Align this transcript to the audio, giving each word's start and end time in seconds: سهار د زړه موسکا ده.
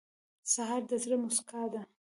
سهار 0.53 0.81
د 0.89 0.91
زړه 1.03 1.17
موسکا 1.23 1.63
ده. 1.73 1.81